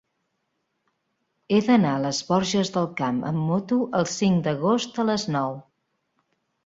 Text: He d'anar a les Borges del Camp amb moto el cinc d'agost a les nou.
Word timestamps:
He 1.49 1.59
d'anar 1.67 1.91
a 1.97 1.99
les 2.05 2.21
Borges 2.29 2.73
del 2.77 2.89
Camp 3.01 3.21
amb 3.33 3.43
moto 3.53 3.79
el 4.01 4.09
cinc 4.15 4.43
d'agost 4.49 4.99
a 5.05 5.07
les 5.11 5.27
nou. 5.37 5.55